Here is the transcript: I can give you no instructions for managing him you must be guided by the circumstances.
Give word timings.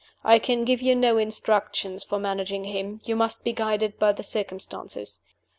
I 0.23 0.39
can 0.39 0.65
give 0.65 0.81
you 0.81 0.95
no 0.95 1.19
instructions 1.19 2.03
for 2.03 2.17
managing 2.17 2.63
him 2.63 3.01
you 3.03 3.15
must 3.15 3.43
be 3.43 3.53
guided 3.53 3.99
by 3.99 4.13
the 4.13 4.23
circumstances. 4.23 5.21